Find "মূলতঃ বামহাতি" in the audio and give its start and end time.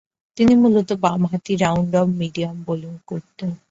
0.55-1.53